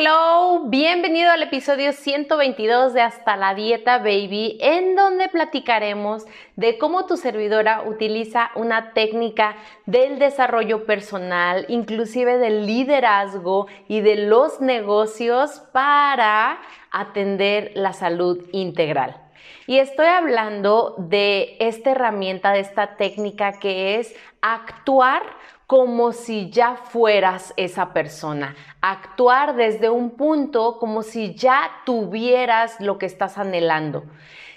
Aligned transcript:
Hello, 0.00 0.66
bienvenido 0.66 1.32
al 1.32 1.42
episodio 1.42 1.92
122 1.92 2.94
de 2.94 3.00
Hasta 3.00 3.36
la 3.36 3.52
Dieta 3.52 3.98
Baby, 3.98 4.56
en 4.60 4.94
donde 4.94 5.28
platicaremos 5.28 6.24
de 6.54 6.78
cómo 6.78 7.06
tu 7.06 7.16
servidora 7.16 7.82
utiliza 7.82 8.52
una 8.54 8.92
técnica 8.92 9.56
del 9.86 10.20
desarrollo 10.20 10.86
personal, 10.86 11.66
inclusive 11.68 12.38
del 12.38 12.64
liderazgo 12.64 13.66
y 13.88 14.00
de 14.00 14.14
los 14.14 14.60
negocios 14.60 15.64
para 15.72 16.60
atender 16.92 17.72
la 17.74 17.92
salud 17.92 18.38
integral. 18.52 19.20
Y 19.66 19.78
estoy 19.78 20.06
hablando 20.06 20.94
de 20.98 21.56
esta 21.58 21.90
herramienta, 21.90 22.52
de 22.52 22.60
esta 22.60 22.94
técnica 22.94 23.58
que 23.58 23.98
es 23.98 24.14
actuar 24.42 25.22
como 25.68 26.12
si 26.12 26.48
ya 26.48 26.76
fueras 26.76 27.52
esa 27.58 27.92
persona, 27.92 28.56
actuar 28.80 29.54
desde 29.54 29.90
un 29.90 30.12
punto 30.12 30.78
como 30.78 31.02
si 31.02 31.34
ya 31.34 31.70
tuvieras 31.84 32.80
lo 32.80 32.96
que 32.96 33.04
estás 33.04 33.36
anhelando. 33.36 34.04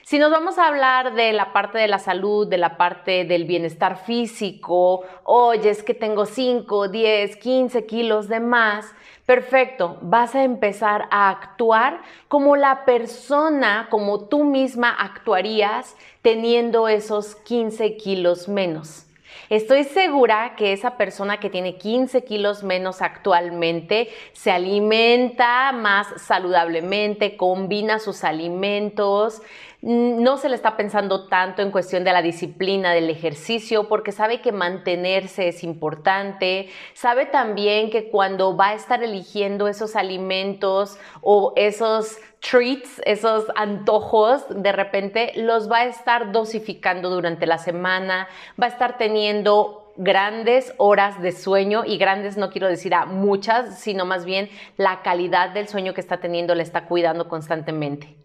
Si 0.03 0.19
nos 0.19 0.31
vamos 0.31 0.57
a 0.57 0.67
hablar 0.67 1.13
de 1.13 1.33
la 1.33 1.51
parte 1.51 1.79
de 1.79 1.89
la 1.89 1.99
salud, 1.99 2.47
de 2.47 2.57
la 2.57 2.77
parte 2.77 3.25
del 3.25 3.43
bienestar 3.43 3.97
físico, 3.97 5.01
oye, 5.25 5.71
es 5.71 5.83
que 5.83 5.93
tengo 5.93 6.25
5, 6.25 6.87
10, 6.87 7.35
15 7.35 7.85
kilos 7.85 8.29
de 8.29 8.39
más, 8.39 8.85
perfecto, 9.25 9.97
vas 10.01 10.33
a 10.33 10.45
empezar 10.45 11.09
a 11.11 11.29
actuar 11.29 11.99
como 12.29 12.55
la 12.55 12.85
persona, 12.85 13.87
como 13.91 14.29
tú 14.29 14.45
misma 14.45 14.91
actuarías 14.91 15.93
teniendo 16.21 16.87
esos 16.87 17.35
15 17.35 17.97
kilos 17.97 18.47
menos. 18.47 19.07
Estoy 19.49 19.83
segura 19.83 20.55
que 20.55 20.73
esa 20.73 20.97
persona 20.97 21.39
que 21.39 21.49
tiene 21.49 21.77
15 21.77 22.23
kilos 22.23 22.63
menos 22.63 23.01
actualmente 23.01 24.09
se 24.33 24.51
alimenta 24.51 25.71
más 25.71 26.07
saludablemente, 26.17 27.35
combina 27.35 27.99
sus 27.99 28.23
alimentos, 28.23 29.41
no 29.81 30.37
se 30.37 30.47
le 30.47 30.55
está 30.55 30.77
pensando 30.77 31.27
tanto 31.27 31.63
en 31.63 31.71
cuestión 31.71 32.03
de 32.03 32.13
la 32.13 32.21
disciplina 32.21 32.91
del 32.91 33.09
ejercicio 33.09 33.87
porque 33.87 34.11
sabe 34.11 34.39
que 34.39 34.51
mantenerse 34.51 35.47
es 35.47 35.63
importante, 35.63 36.69
sabe 36.93 37.25
también 37.25 37.89
que 37.89 38.09
cuando 38.09 38.55
va 38.55 38.69
a 38.69 38.73
estar 38.75 39.03
eligiendo 39.03 39.67
esos 39.67 39.95
alimentos 39.95 40.99
o 41.21 41.53
esos 41.55 42.17
treats, 42.39 43.01
esos 43.05 43.45
antojos, 43.55 44.45
de 44.49 44.71
repente 44.71 45.31
los 45.35 45.69
va 45.71 45.79
a 45.79 45.85
estar 45.85 46.31
dosificando 46.31 47.09
durante 47.09 47.47
la 47.47 47.57
semana, 47.57 48.27
va 48.61 48.67
a 48.67 48.69
estar 48.69 48.97
teniendo 48.99 49.93
grandes 49.97 50.73
horas 50.77 51.21
de 51.21 51.31
sueño 51.31 51.83
y 51.85 51.97
grandes 51.97 52.37
no 52.37 52.51
quiero 52.51 52.67
decir 52.67 52.93
a 52.93 53.05
muchas, 53.05 53.79
sino 53.79 54.05
más 54.05 54.25
bien 54.25 54.49
la 54.77 55.01
calidad 55.01 55.49
del 55.49 55.67
sueño 55.67 55.93
que 55.95 56.01
está 56.01 56.17
teniendo 56.17 56.53
le 56.53 56.63
está 56.63 56.85
cuidando 56.85 57.27
constantemente. 57.27 58.15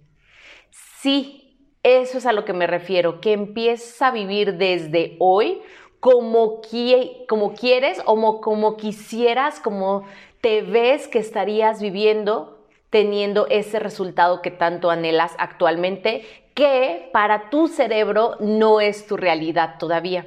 Sí, 0.70 1.45
eso 1.86 2.18
es 2.18 2.26
a 2.26 2.32
lo 2.32 2.44
que 2.44 2.52
me 2.52 2.66
refiero, 2.66 3.20
que 3.20 3.32
empieces 3.32 4.02
a 4.02 4.10
vivir 4.10 4.54
desde 4.54 5.14
hoy 5.20 5.62
como, 6.00 6.60
como 7.28 7.54
quieres 7.54 8.02
o 8.04 8.40
como 8.40 8.76
quisieras, 8.76 9.60
como 9.60 10.02
te 10.40 10.62
ves 10.62 11.06
que 11.06 11.20
estarías 11.20 11.80
viviendo 11.80 12.58
teniendo 12.90 13.46
ese 13.50 13.78
resultado 13.78 14.42
que 14.42 14.50
tanto 14.50 14.90
anhelas 14.90 15.34
actualmente, 15.38 16.24
que 16.54 17.08
para 17.12 17.50
tu 17.50 17.68
cerebro 17.68 18.36
no 18.40 18.80
es 18.80 19.06
tu 19.06 19.16
realidad 19.16 19.76
todavía. 19.78 20.26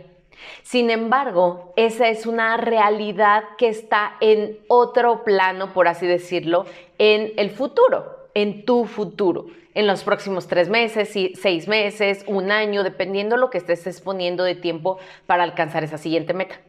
Sin 0.62 0.90
embargo, 0.90 1.74
esa 1.76 2.08
es 2.08 2.26
una 2.26 2.56
realidad 2.58 3.44
que 3.58 3.68
está 3.68 4.16
en 4.22 4.59
otro 4.68 5.24
plano, 5.26 5.74
por 5.74 5.88
así 5.88 6.08
decirlo, 6.08 6.66
en 6.97 7.34
el 7.38 7.50
futuro, 7.50 8.19
en 8.34 8.66
tu 8.66 8.85
futuro, 8.85 9.47
en 9.73 9.88
los 9.88 10.03
próximos 10.03 10.47
tres 10.47 10.69
meses, 10.69 11.09
seis 11.35 11.67
meses, 11.67 12.23
un 12.28 12.51
año, 12.51 12.84
dependiendo 12.84 13.38
lo 13.38 13.50
que 13.50 13.57
estés 13.57 13.85
exponiendo 13.88 14.44
de 14.44 14.56
tiempo 14.56 14.97
para 15.25 15.44
alcanzar 15.44 15.84
esa 15.84 15.97
siguiente 15.97 16.34
meta. 16.34 16.59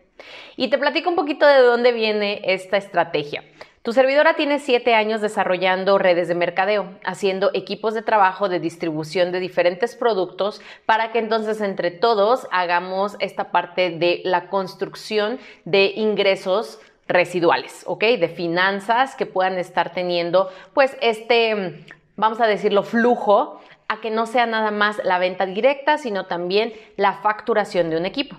Y 0.56 0.68
te 0.68 0.78
platico 0.78 1.10
un 1.10 1.16
poquito 1.16 1.46
de 1.46 1.60
dónde 1.60 1.92
viene 1.92 2.42
esta 2.44 2.76
estrategia. 2.76 3.42
Tu 3.82 3.94
servidora 3.94 4.34
tiene 4.34 4.58
siete 4.58 4.94
años 4.94 5.22
desarrollando 5.22 5.96
redes 5.96 6.28
de 6.28 6.34
mercadeo, 6.34 6.98
haciendo 7.02 7.50
equipos 7.54 7.94
de 7.94 8.02
trabajo 8.02 8.50
de 8.50 8.60
distribución 8.60 9.32
de 9.32 9.40
diferentes 9.40 9.96
productos 9.96 10.60
para 10.84 11.12
que 11.12 11.18
entonces 11.18 11.62
entre 11.62 11.90
todos 11.90 12.46
hagamos 12.52 13.16
esta 13.20 13.50
parte 13.50 13.88
de 13.88 14.20
la 14.22 14.50
construcción 14.50 15.38
de 15.64 15.94
ingresos 15.96 16.78
residuales, 17.10 17.82
¿ok? 17.86 18.04
De 18.18 18.28
finanzas 18.28 19.14
que 19.16 19.26
puedan 19.26 19.58
estar 19.58 19.92
teniendo, 19.92 20.48
pues 20.72 20.96
este, 21.02 21.84
vamos 22.16 22.40
a 22.40 22.46
decirlo, 22.46 22.82
flujo 22.82 23.60
a 23.88 24.00
que 24.00 24.10
no 24.10 24.26
sea 24.26 24.46
nada 24.46 24.70
más 24.70 25.00
la 25.04 25.18
venta 25.18 25.46
directa, 25.46 25.98
sino 25.98 26.26
también 26.26 26.72
la 26.96 27.14
facturación 27.14 27.90
de 27.90 27.96
un 27.96 28.06
equipo. 28.06 28.36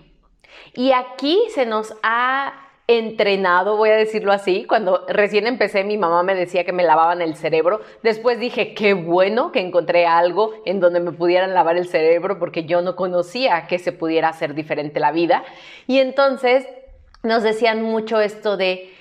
Y 0.74 0.94
aquí 0.94 1.38
se 1.54 1.66
nos 1.66 1.94
ha 2.02 2.54
entrenado, 2.88 3.78
voy 3.78 3.90
a 3.90 3.96
decirlo 3.96 4.32
así. 4.32 4.66
Cuando 4.66 5.06
recién 5.08 5.48
empecé, 5.48 5.84
mi 5.84 5.98
mamá 5.98 6.24
me 6.24 6.36
decía 6.36 6.64
que 6.64 6.74
me 6.74 6.84
lavaban 6.84 7.22
el 7.22 7.36
cerebro. 7.36 7.82
Después 8.04 8.40
dije, 8.40 8.74
qué 8.74 8.94
bueno 8.94 9.52
que 9.52 9.60
encontré 9.60 10.06
algo 10.06 10.54
en 10.66 10.80
donde 10.80 11.00
me 11.00 11.12
pudieran 11.12 11.54
lavar 11.54 11.78
el 11.78 11.88
cerebro 11.88 12.40
porque 12.40 12.66
yo 12.66 12.82
no 12.82 12.96
conocía 12.96 13.68
que 13.68 13.80
se 13.80 13.92
pudiera 13.92 14.30
hacer 14.30 14.54
diferente 14.54 15.00
la 15.00 15.12
vida. 15.12 15.44
Y 15.88 16.00
entonces 16.00 16.68
nos 17.24 17.44
decían 17.44 17.82
mucho 17.82 18.20
esto 18.20 18.58
de 18.58 18.94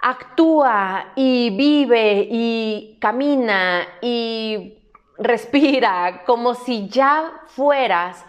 actúa 0.00 1.12
y 1.14 1.50
vive 1.50 2.26
y 2.30 2.96
camina 3.00 3.86
y 4.00 4.74
respira 5.18 6.22
como 6.24 6.54
si 6.54 6.88
ya 6.88 7.42
fueras 7.48 8.24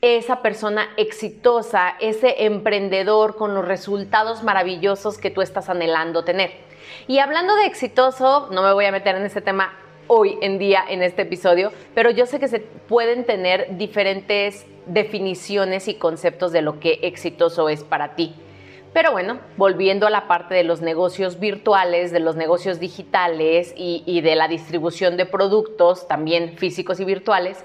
esa 0.00 0.40
persona 0.40 0.88
exitosa, 0.96 1.94
ese 2.00 2.44
emprendedor 2.44 3.34
con 3.34 3.54
los 3.54 3.64
resultados 3.64 4.42
maravillosos 4.44 5.18
que 5.18 5.30
tú 5.30 5.42
estás 5.42 5.68
anhelando 5.68 6.22
tener. 6.22 6.52
Y 7.08 7.18
hablando 7.18 7.56
de 7.56 7.66
exitoso, 7.66 8.48
no 8.52 8.62
me 8.62 8.72
voy 8.72 8.84
a 8.84 8.92
meter 8.92 9.16
en 9.16 9.24
ese 9.24 9.40
tema 9.40 9.72
hoy 10.06 10.38
en 10.40 10.58
día 10.58 10.84
en 10.88 11.02
este 11.02 11.22
episodio, 11.22 11.72
pero 11.94 12.10
yo 12.10 12.26
sé 12.26 12.38
que 12.38 12.46
se 12.46 12.60
pueden 12.60 13.24
tener 13.24 13.76
diferentes 13.76 14.64
definiciones 14.86 15.88
y 15.88 15.94
conceptos 15.94 16.52
de 16.52 16.62
lo 16.62 16.78
que 16.78 17.00
exitoso 17.02 17.68
es 17.68 17.82
para 17.82 18.14
ti. 18.14 18.34
Pero 18.96 19.12
bueno, 19.12 19.40
volviendo 19.58 20.06
a 20.06 20.10
la 20.10 20.26
parte 20.26 20.54
de 20.54 20.64
los 20.64 20.80
negocios 20.80 21.38
virtuales, 21.38 22.12
de 22.12 22.18
los 22.18 22.34
negocios 22.34 22.80
digitales 22.80 23.74
y, 23.76 24.22
de 24.22 24.34
la 24.36 24.48
distribución 24.48 25.18
de 25.18 25.26
productos, 25.26 26.08
también 26.08 26.56
físicos 26.56 26.98
y 26.98 27.04
virtuales, 27.04 27.62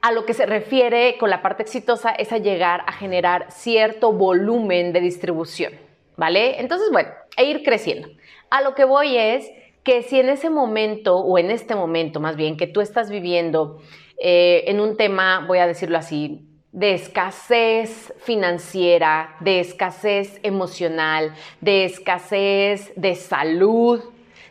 a 0.00 0.10
lo 0.10 0.26
que 0.26 0.34
se 0.34 0.44
refiere 0.44 1.16
con 1.20 1.30
la 1.30 1.40
parte 1.40 1.62
exitosa 1.62 2.10
es 2.10 2.32
a 2.32 2.38
llegar 2.38 2.82
a 2.88 2.92
generar 2.94 3.46
cierto 3.52 4.12
volumen 4.12 4.92
de 4.92 5.00
distribución, 5.00 5.74
¿vale? 6.16 6.58
Entonces, 6.60 6.88
bueno, 6.90 7.10
e 7.36 7.44
ir 7.44 7.62
creciendo. 7.62 8.08
A 8.50 8.60
lo 8.60 8.74
que 8.74 8.84
voy 8.84 9.16
es 9.16 9.52
que 9.84 10.02
si 10.02 10.18
en 10.18 10.30
ese 10.30 10.50
momento, 10.50 11.18
o 11.18 11.38
en 11.38 11.52
este 11.52 11.76
momento 11.76 12.18
más 12.18 12.34
bien, 12.34 12.56
que 12.56 12.66
tú 12.66 12.80
estás 12.80 13.08
viviendo 13.08 13.80
eh, 14.20 14.64
en 14.66 14.80
un 14.80 14.96
tema, 14.96 15.44
voy 15.46 15.58
a 15.58 15.68
decirlo 15.68 15.96
así, 15.96 16.48
de 16.72 16.94
escasez 16.94 18.14
financiera, 18.18 19.36
de 19.40 19.60
escasez 19.60 20.40
emocional, 20.42 21.34
de 21.60 21.84
escasez 21.84 22.92
de 22.96 23.14
salud, 23.14 24.00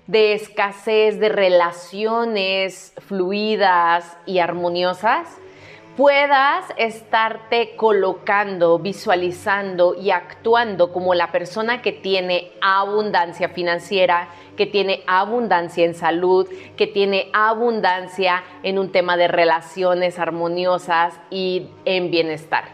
de 0.05 0.33
escasez 0.33 1.19
de 1.19 1.29
relaciones 1.29 2.93
fluidas 3.07 4.17
y 4.27 4.37
armoniosas, 4.37 5.27
puedas 5.97 6.65
estarte 6.77 7.75
colocando, 7.75 8.79
visualizando 8.79 9.95
y 9.95 10.11
actuando 10.11 10.91
como 10.91 11.13
la 11.13 11.31
persona 11.31 11.81
que 11.81 11.91
tiene 11.91 12.51
abundancia 12.61 13.49
financiera, 13.49 14.29
que 14.55 14.65
tiene 14.65 15.03
abundancia 15.05 15.85
en 15.85 15.93
salud, 15.93 16.47
que 16.77 16.87
tiene 16.87 17.29
abundancia 17.33 18.43
en 18.63 18.79
un 18.79 18.91
tema 18.91 19.17
de 19.17 19.27
relaciones 19.27 20.17
armoniosas 20.17 21.19
y 21.29 21.67
en 21.85 22.09
bienestar. 22.09 22.65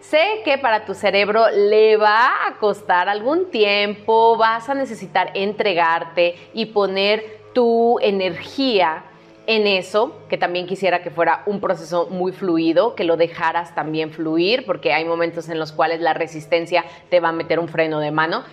Sé 0.00 0.40
que 0.44 0.58
para 0.58 0.86
tu 0.86 0.94
cerebro 0.94 1.44
le 1.50 1.96
va 1.96 2.46
a 2.46 2.56
costar 2.58 3.08
algún 3.08 3.50
tiempo, 3.50 4.36
vas 4.36 4.68
a 4.68 4.74
necesitar 4.74 5.30
entregarte 5.34 6.36
y 6.54 6.66
poner 6.66 7.40
tu 7.52 7.98
energía 8.00 9.04
en 9.50 9.66
eso, 9.66 10.16
que 10.28 10.38
también 10.38 10.68
quisiera 10.68 11.02
que 11.02 11.10
fuera 11.10 11.42
un 11.44 11.60
proceso 11.60 12.06
muy 12.08 12.30
fluido, 12.30 12.94
que 12.94 13.02
lo 13.02 13.16
dejaras 13.16 13.74
también 13.74 14.12
fluir, 14.12 14.64
porque 14.64 14.92
hay 14.92 15.04
momentos 15.04 15.48
en 15.48 15.58
los 15.58 15.72
cuales 15.72 16.00
la 16.00 16.14
resistencia 16.14 16.84
te 17.08 17.18
va 17.18 17.30
a 17.30 17.32
meter 17.32 17.58
un 17.58 17.66
freno 17.66 17.98
de 17.98 18.12
mano. 18.12 18.44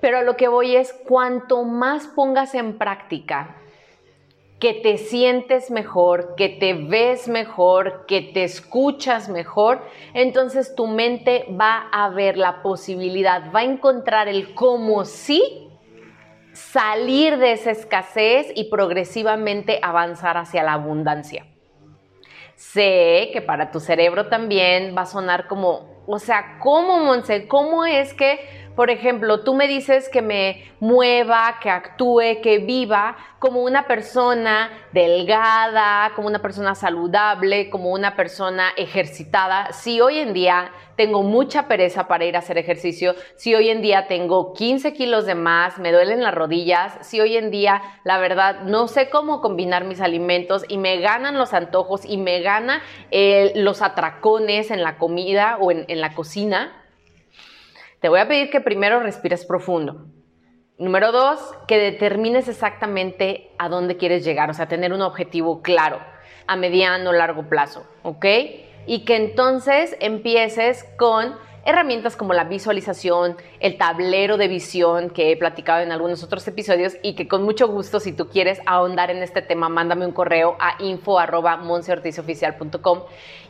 Pero 0.00 0.22
lo 0.22 0.36
que 0.36 0.46
voy 0.46 0.76
es, 0.76 0.92
cuanto 0.92 1.64
más 1.64 2.06
pongas 2.06 2.54
en 2.54 2.78
práctica 2.78 3.56
que 4.60 4.72
te 4.72 4.98
sientes 4.98 5.72
mejor, 5.72 6.36
que 6.36 6.48
te 6.48 6.74
ves 6.74 7.26
mejor, 7.26 8.06
que 8.06 8.22
te 8.22 8.44
escuchas 8.44 9.28
mejor, 9.28 9.82
entonces 10.14 10.76
tu 10.76 10.86
mente 10.86 11.44
va 11.60 11.88
a 11.90 12.08
ver 12.10 12.38
la 12.38 12.62
posibilidad, 12.62 13.50
va 13.52 13.60
a 13.60 13.64
encontrar 13.64 14.28
el 14.28 14.54
cómo 14.54 15.04
sí 15.04 15.65
salir 16.56 17.36
de 17.38 17.52
esa 17.52 17.70
escasez 17.70 18.50
y 18.54 18.70
progresivamente 18.70 19.78
avanzar 19.82 20.36
hacia 20.38 20.62
la 20.62 20.72
abundancia. 20.72 21.46
Sé 22.54 23.30
que 23.32 23.42
para 23.42 23.70
tu 23.70 23.80
cerebro 23.80 24.28
también 24.28 24.96
va 24.96 25.02
a 25.02 25.06
sonar 25.06 25.46
como, 25.46 26.02
o 26.06 26.18
sea, 26.18 26.58
¿cómo, 26.60 26.98
Monse? 27.00 27.46
¿Cómo 27.46 27.84
es 27.84 28.14
que 28.14 28.65
por 28.76 28.90
ejemplo, 28.90 29.40
tú 29.40 29.54
me 29.54 29.66
dices 29.66 30.10
que 30.10 30.20
me 30.20 30.70
mueva, 30.80 31.58
que 31.62 31.70
actúe, 31.70 32.42
que 32.42 32.58
viva 32.58 33.16
como 33.38 33.62
una 33.62 33.86
persona 33.86 34.70
delgada, 34.92 36.12
como 36.14 36.28
una 36.28 36.42
persona 36.42 36.74
saludable, 36.74 37.70
como 37.70 37.90
una 37.90 38.16
persona 38.16 38.68
ejercitada. 38.76 39.72
Si 39.72 40.02
hoy 40.02 40.18
en 40.18 40.34
día 40.34 40.72
tengo 40.94 41.22
mucha 41.22 41.68
pereza 41.68 42.06
para 42.06 42.26
ir 42.26 42.36
a 42.36 42.40
hacer 42.40 42.58
ejercicio, 42.58 43.14
si 43.36 43.54
hoy 43.54 43.70
en 43.70 43.80
día 43.80 44.08
tengo 44.08 44.52
15 44.52 44.92
kilos 44.92 45.24
de 45.24 45.34
más, 45.34 45.78
me 45.78 45.90
duelen 45.90 46.22
las 46.22 46.34
rodillas, 46.34 46.98
si 47.00 47.18
hoy 47.18 47.38
en 47.38 47.50
día, 47.50 47.80
la 48.04 48.18
verdad, 48.18 48.60
no 48.64 48.88
sé 48.88 49.08
cómo 49.08 49.40
combinar 49.40 49.84
mis 49.84 50.02
alimentos 50.02 50.66
y 50.68 50.76
me 50.76 51.00
ganan 51.00 51.38
los 51.38 51.54
antojos 51.54 52.04
y 52.04 52.18
me 52.18 52.42
gana 52.42 52.82
eh, 53.10 53.52
los 53.56 53.80
atracones 53.80 54.70
en 54.70 54.82
la 54.82 54.98
comida 54.98 55.56
o 55.60 55.70
en 55.70 56.00
la 56.00 56.12
cocina, 56.14 56.82
te 58.00 58.08
voy 58.08 58.20
a 58.20 58.28
pedir 58.28 58.50
que 58.50 58.60
primero 58.60 59.00
respires 59.00 59.44
profundo. 59.44 60.06
Número 60.78 61.10
dos, 61.10 61.40
que 61.66 61.78
determines 61.78 62.46
exactamente 62.48 63.50
a 63.58 63.70
dónde 63.70 63.96
quieres 63.96 64.24
llegar, 64.24 64.50
o 64.50 64.54
sea, 64.54 64.68
tener 64.68 64.92
un 64.92 65.00
objetivo 65.00 65.62
claro 65.62 65.98
a 66.46 66.54
mediano 66.56 67.08
o 67.10 67.14
largo 67.14 67.48
plazo, 67.48 67.86
¿ok? 68.02 68.26
Y 68.86 69.06
que 69.06 69.16
entonces 69.16 69.96
empieces 70.00 70.84
con 70.98 71.34
herramientas 71.64 72.14
como 72.14 72.32
la 72.32 72.44
visualización, 72.44 73.36
el 73.58 73.76
tablero 73.76 74.36
de 74.36 74.46
visión 74.48 75.10
que 75.10 75.32
he 75.32 75.36
platicado 75.36 75.82
en 75.82 75.90
algunos 75.90 76.22
otros 76.22 76.46
episodios 76.46 76.96
y 77.02 77.14
que 77.14 77.26
con 77.26 77.42
mucho 77.42 77.66
gusto 77.66 77.98
si 77.98 78.12
tú 78.12 78.28
quieres 78.28 78.60
ahondar 78.66 79.10
en 79.10 79.20
este 79.22 79.42
tema, 79.42 79.68
mándame 79.68 80.06
un 80.06 80.12
correo 80.12 80.56
a 80.60 80.80
info@monseortizoficial.com 80.80 83.00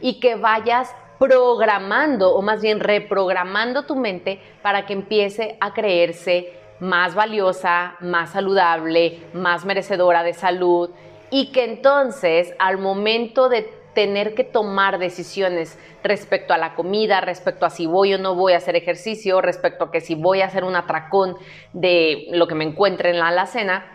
y 0.01 0.19
que 0.19 0.37
vayas 0.37 0.95
programando 1.19 2.35
o 2.35 2.43
más 2.43 2.61
bien 2.61 2.81
reprogramando 2.81 3.85
tu 3.85 3.97
mente 3.97 4.41
para 4.63 4.87
que 4.87 4.93
empiece 4.93 5.57
a 5.61 5.73
creerse 5.73 6.53
más 6.81 7.15
valiosa, 7.15 7.97
más 8.01 8.31
saludable, 8.31 9.21
más 9.33 9.65
merecedora 9.65 10.23
de 10.23 10.35
salud 10.35 10.91
y 11.31 11.53
que 11.53 11.65
entonces 11.65 12.55
al 12.59 12.79
momento 12.79 13.49
de 13.49 13.63
tener 13.95 14.35
que 14.35 14.45
tomar 14.45 14.99
decisiones 14.99 15.79
respecto 16.03 16.53
a 16.53 16.59
la 16.59 16.75
comida, 16.75 17.23
respecto 17.23 17.65
a 17.65 17.71
si 17.71 17.87
voy 17.87 18.13
o 18.13 18.19
no 18.19 18.35
voy 18.35 18.53
a 18.53 18.59
hacer 18.59 18.77
ejercicio, 18.77 19.41
respecto 19.41 19.85
a 19.85 19.91
que 19.91 20.03
si 20.03 20.15
voy 20.15 20.43
a 20.43 20.47
hacer 20.47 20.65
un 20.65 20.77
atracón 20.77 21.37
de 21.73 22.27
lo 22.31 22.47
que 22.47 22.55
me 22.55 22.65
encuentre 22.65 23.09
en 23.09 23.19
la 23.19 23.29
alacena, 23.29 23.87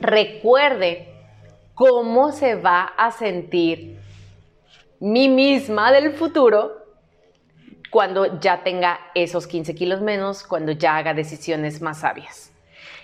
recuerde 0.00 1.08
cómo 1.74 2.30
se 2.32 2.56
va 2.56 2.92
a 2.96 3.10
sentir 3.10 3.98
mí 5.00 5.28
misma 5.28 5.92
del 5.92 6.12
futuro 6.12 6.78
cuando 7.90 8.38
ya 8.40 8.62
tenga 8.62 9.00
esos 9.14 9.46
15 9.46 9.74
kilos 9.74 10.00
menos, 10.00 10.42
cuando 10.42 10.72
ya 10.72 10.96
haga 10.96 11.14
decisiones 11.14 11.80
más 11.80 12.00
sabias. 12.00 12.52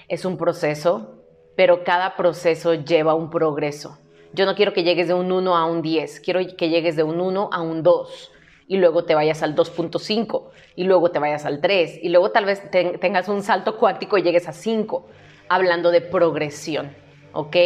Es 0.08 0.24
un 0.24 0.36
proceso, 0.36 1.24
pero 1.56 1.84
cada 1.84 2.16
proceso 2.16 2.74
lleva 2.74 3.14
un 3.14 3.30
progreso. 3.30 3.98
Yo 4.32 4.46
no 4.46 4.54
quiero 4.54 4.72
que 4.72 4.82
llegues 4.82 5.08
de 5.08 5.14
un 5.14 5.30
1 5.30 5.56
a 5.56 5.64
un 5.64 5.80
10, 5.80 6.20
quiero 6.20 6.40
que 6.56 6.68
llegues 6.68 6.96
de 6.96 7.04
un 7.04 7.20
1 7.20 7.50
a 7.52 7.62
un 7.62 7.82
2 7.82 8.32
y 8.66 8.78
luego 8.78 9.04
te 9.04 9.14
vayas 9.14 9.42
al 9.42 9.54
2.5 9.54 10.50
y 10.74 10.84
luego 10.84 11.10
te 11.10 11.18
vayas 11.18 11.44
al 11.44 11.60
3 11.60 12.00
y 12.02 12.08
luego 12.08 12.32
tal 12.32 12.44
vez 12.44 12.68
tengas 12.70 13.28
un 13.28 13.42
salto 13.42 13.78
cuántico 13.78 14.18
y 14.18 14.22
llegues 14.22 14.48
a 14.48 14.52
5, 14.52 15.06
hablando 15.48 15.92
de 15.92 16.00
progresión, 16.00 16.94
¿ok? 17.32 17.56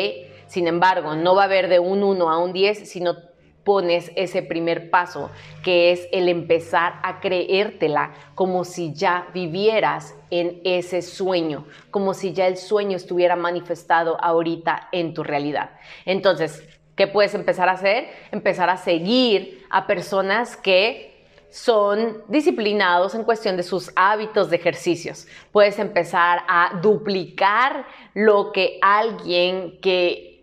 Sin 0.47 0.67
embargo, 0.67 1.15
no 1.15 1.35
va 1.35 1.43
a 1.43 1.47
haber 1.47 1.69
de 1.69 1.79
un 1.79 2.03
1 2.03 2.31
a 2.31 2.39
un 2.39 2.53
10, 2.53 2.89
sino 2.89 3.17
pones 3.69 4.11
ese 4.17 4.41
primer 4.41 4.89
paso, 4.89 5.31
que 5.63 5.93
es 5.93 6.09
el 6.11 6.31
empezar 6.31 6.95
a 7.03 7.21
creértela 7.21 8.15
como 8.35 8.65
si 8.65 8.95
ya 8.95 9.29
vivieras 9.35 10.15
en 10.31 10.63
ese 10.65 11.03
sueño, 11.03 11.67
como 11.91 12.15
si 12.15 12.33
ya 12.33 12.47
el 12.47 12.57
sueño 12.57 12.97
estuviera 12.97 13.37
manifestado 13.37 14.19
ahorita 14.25 14.89
en 14.91 15.13
tu 15.13 15.23
realidad. 15.23 15.73
Entonces, 16.07 16.67
¿qué 16.97 17.09
puedes 17.09 17.35
empezar 17.35 17.69
a 17.69 17.73
hacer? 17.73 18.09
Empezar 18.33 18.71
a 18.71 18.79
seguir 18.79 19.67
a 19.69 19.87
personas 19.87 20.57
que 20.57 21.27
son 21.51 22.23
disciplinados 22.27 23.15
en 23.15 23.23
cuestión 23.23 23.59
de 23.59 23.65
sus 23.65 23.93
hábitos 23.97 24.49
de 24.49 24.57
ejercicios. 24.57 25.27
Puedes 25.53 25.79
empezar 25.79 26.41
a 26.49 26.81
duplicar 26.81 27.85
lo 28.15 28.51
que 28.51 28.79
alguien 28.81 29.79
que 29.83 30.38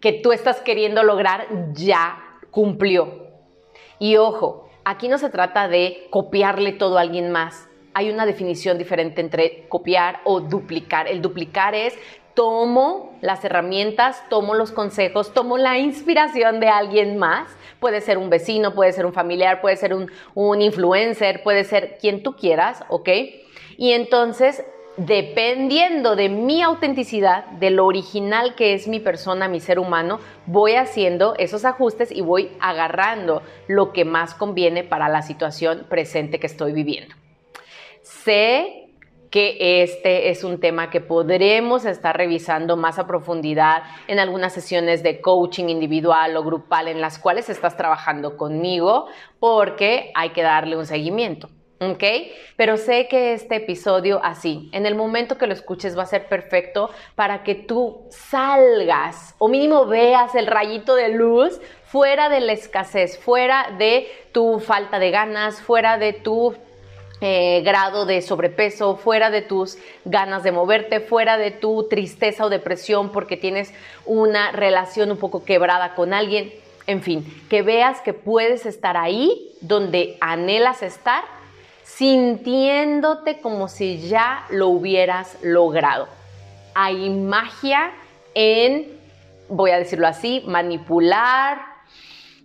que 0.00 0.12
tú 0.12 0.32
estás 0.32 0.60
queriendo 0.60 1.02
lograr 1.02 1.46
ya 1.72 2.18
cumplió. 2.50 3.26
Y 3.98 4.16
ojo, 4.16 4.68
aquí 4.84 5.08
no 5.08 5.18
se 5.18 5.30
trata 5.30 5.68
de 5.68 6.06
copiarle 6.10 6.72
todo 6.72 6.98
a 6.98 7.02
alguien 7.02 7.30
más. 7.30 7.68
Hay 7.94 8.10
una 8.10 8.26
definición 8.26 8.78
diferente 8.78 9.20
entre 9.20 9.66
copiar 9.68 10.20
o 10.24 10.40
duplicar. 10.40 11.08
El 11.08 11.22
duplicar 11.22 11.74
es 11.74 11.94
tomo 12.34 13.16
las 13.22 13.42
herramientas, 13.44 14.22
tomo 14.28 14.54
los 14.54 14.70
consejos, 14.70 15.32
tomo 15.32 15.56
la 15.56 15.78
inspiración 15.78 16.60
de 16.60 16.68
alguien 16.68 17.16
más. 17.16 17.48
Puede 17.80 18.02
ser 18.02 18.18
un 18.18 18.28
vecino, 18.28 18.74
puede 18.74 18.92
ser 18.92 19.06
un 19.06 19.14
familiar, 19.14 19.62
puede 19.62 19.76
ser 19.76 19.94
un, 19.94 20.10
un 20.34 20.60
influencer, 20.60 21.42
puede 21.42 21.64
ser 21.64 21.96
quien 21.98 22.22
tú 22.22 22.36
quieras, 22.36 22.84
¿ok? 22.88 23.08
Y 23.78 23.92
entonces 23.92 24.64
dependiendo 24.96 26.16
de 26.16 26.28
mi 26.28 26.62
autenticidad, 26.62 27.44
de 27.46 27.70
lo 27.70 27.86
original 27.86 28.54
que 28.54 28.74
es 28.74 28.88
mi 28.88 29.00
persona, 29.00 29.48
mi 29.48 29.60
ser 29.60 29.78
humano, 29.78 30.20
voy 30.46 30.74
haciendo 30.74 31.34
esos 31.38 31.64
ajustes 31.64 32.10
y 32.10 32.22
voy 32.22 32.50
agarrando 32.60 33.42
lo 33.68 33.92
que 33.92 34.04
más 34.04 34.34
conviene 34.34 34.84
para 34.84 35.08
la 35.08 35.22
situación 35.22 35.86
presente 35.88 36.40
que 36.40 36.46
estoy 36.46 36.72
viviendo. 36.72 37.14
Sé 38.02 38.86
que 39.30 39.82
este 39.82 40.30
es 40.30 40.44
un 40.44 40.60
tema 40.60 40.88
que 40.88 41.00
podremos 41.00 41.84
estar 41.84 42.16
revisando 42.16 42.76
más 42.76 42.98
a 42.98 43.06
profundidad 43.06 43.82
en 44.06 44.18
algunas 44.18 44.52
sesiones 44.52 45.02
de 45.02 45.20
coaching 45.20 45.68
individual 45.68 46.36
o 46.36 46.44
grupal 46.44 46.88
en 46.88 47.00
las 47.00 47.18
cuales 47.18 47.50
estás 47.50 47.76
trabajando 47.76 48.36
conmigo 48.36 49.06
porque 49.40 50.10
hay 50.14 50.30
que 50.30 50.42
darle 50.42 50.76
un 50.76 50.86
seguimiento. 50.86 51.50
¿Ok? 51.80 52.04
Pero 52.56 52.76
sé 52.76 53.08
que 53.08 53.34
este 53.34 53.56
episodio 53.56 54.20
así, 54.22 54.68
en 54.72 54.86
el 54.86 54.94
momento 54.94 55.38
que 55.38 55.46
lo 55.46 55.52
escuches 55.52 55.96
va 55.96 56.02
a 56.02 56.06
ser 56.06 56.26
perfecto 56.26 56.90
para 57.14 57.42
que 57.42 57.54
tú 57.54 58.06
salgas 58.10 59.34
o 59.38 59.48
mínimo 59.48 59.86
veas 59.86 60.34
el 60.34 60.46
rayito 60.46 60.94
de 60.94 61.10
luz 61.10 61.60
fuera 61.84 62.28
de 62.28 62.40
la 62.40 62.52
escasez, 62.52 63.18
fuera 63.18 63.74
de 63.78 64.08
tu 64.32 64.58
falta 64.58 64.98
de 64.98 65.10
ganas, 65.10 65.60
fuera 65.60 65.98
de 65.98 66.12
tu 66.12 66.54
eh, 67.20 67.62
grado 67.62 68.04
de 68.04 68.20
sobrepeso, 68.20 68.96
fuera 68.96 69.30
de 69.30 69.40
tus 69.42 69.78
ganas 70.04 70.42
de 70.42 70.52
moverte, 70.52 71.00
fuera 71.00 71.38
de 71.38 71.50
tu 71.50 71.88
tristeza 71.88 72.44
o 72.44 72.50
depresión 72.50 73.10
porque 73.10 73.36
tienes 73.36 73.72
una 74.04 74.52
relación 74.52 75.10
un 75.10 75.16
poco 75.16 75.44
quebrada 75.44 75.94
con 75.94 76.12
alguien. 76.12 76.52
En 76.86 77.02
fin, 77.02 77.24
que 77.48 77.62
veas 77.62 78.00
que 78.00 78.12
puedes 78.12 78.64
estar 78.64 78.96
ahí 78.96 79.50
donde 79.60 80.16
anhelas 80.20 80.82
estar 80.82 81.24
sintiéndote 81.86 83.40
como 83.40 83.68
si 83.68 84.00
ya 84.08 84.44
lo 84.50 84.68
hubieras 84.68 85.38
logrado. 85.42 86.08
Hay 86.74 87.08
magia 87.10 87.92
en, 88.34 88.98
voy 89.48 89.70
a 89.70 89.78
decirlo 89.78 90.08
así, 90.08 90.42
manipular, 90.46 91.60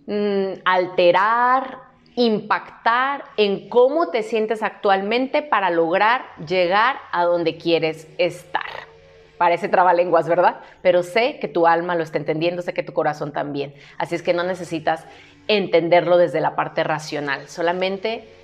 mm, 0.06 0.60
alterar, 0.64 1.80
impactar 2.14 3.24
en 3.36 3.68
cómo 3.68 4.10
te 4.10 4.22
sientes 4.22 4.62
actualmente 4.62 5.42
para 5.42 5.70
lograr 5.70 6.24
llegar 6.46 6.96
a 7.10 7.24
donde 7.24 7.56
quieres 7.56 8.06
estar. 8.18 8.62
Parece 9.38 9.68
trabalenguas, 9.68 10.28
¿verdad? 10.28 10.60
Pero 10.82 11.02
sé 11.02 11.40
que 11.40 11.48
tu 11.48 11.66
alma 11.66 11.96
lo 11.96 12.04
está 12.04 12.16
entendiendo, 12.16 12.62
sé 12.62 12.72
que 12.72 12.84
tu 12.84 12.92
corazón 12.92 13.32
también. 13.32 13.74
Así 13.98 14.14
es 14.14 14.22
que 14.22 14.34
no 14.34 14.44
necesitas 14.44 15.04
entenderlo 15.48 16.16
desde 16.16 16.40
la 16.40 16.54
parte 16.54 16.84
racional, 16.84 17.48
solamente 17.48 18.41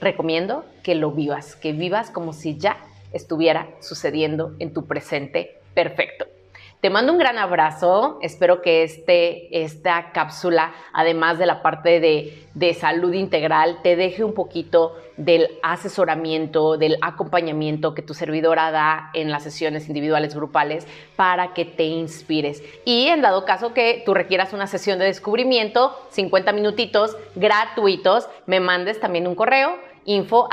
recomiendo 0.00 0.64
que 0.82 0.94
lo 0.94 1.12
vivas, 1.12 1.56
que 1.56 1.72
vivas 1.72 2.10
como 2.10 2.32
si 2.32 2.56
ya 2.56 2.78
estuviera 3.12 3.68
sucediendo 3.80 4.54
en 4.58 4.72
tu 4.72 4.86
presente 4.86 5.58
perfecto. 5.74 6.26
Te 6.80 6.90
mando 6.90 7.12
un 7.12 7.18
gran 7.18 7.38
abrazo. 7.38 8.20
Espero 8.22 8.62
que 8.62 8.84
este, 8.84 9.64
esta 9.64 10.12
cápsula, 10.12 10.72
además 10.92 11.36
de 11.40 11.46
la 11.46 11.60
parte 11.60 11.98
de, 11.98 12.46
de, 12.54 12.72
salud 12.72 13.12
integral, 13.14 13.78
te 13.82 13.96
deje 13.96 14.22
un 14.22 14.32
poquito 14.32 14.94
del 15.16 15.48
asesoramiento, 15.64 16.76
del 16.76 16.96
acompañamiento 17.02 17.94
que 17.94 18.02
tu 18.02 18.14
servidora 18.14 18.70
da 18.70 19.10
en 19.14 19.32
las 19.32 19.42
sesiones 19.42 19.88
individuales 19.88 20.36
grupales 20.36 20.86
para 21.16 21.52
que 21.52 21.64
te 21.64 21.82
inspires. 21.82 22.62
Y 22.84 23.08
en 23.08 23.22
dado 23.22 23.44
caso 23.44 23.74
que 23.74 24.04
tú 24.06 24.14
requieras 24.14 24.52
una 24.52 24.68
sesión 24.68 25.00
de 25.00 25.06
descubrimiento, 25.06 25.98
50 26.10 26.52
minutitos 26.52 27.16
gratuitos, 27.34 28.28
me 28.46 28.60
mandes 28.60 29.00
también 29.00 29.26
un 29.26 29.34
correo 29.34 29.87
info 30.08 30.48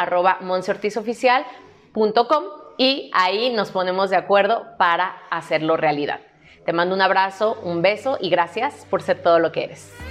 y 2.77 3.09
ahí 3.13 3.53
nos 3.53 3.71
ponemos 3.71 4.09
de 4.09 4.17
acuerdo 4.17 4.65
para 4.77 5.15
hacerlo 5.31 5.77
realidad. 5.77 6.19
Te 6.65 6.73
mando 6.73 6.93
un 6.93 7.01
abrazo, 7.01 7.57
un 7.63 7.81
beso 7.81 8.17
y 8.19 8.29
gracias 8.29 8.85
por 8.89 9.01
ser 9.01 9.23
todo 9.23 9.39
lo 9.39 9.51
que 9.51 9.63
eres. 9.63 10.04